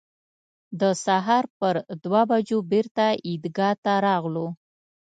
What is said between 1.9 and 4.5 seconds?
دوه بجو بېرته عیدګاه ته راغلو.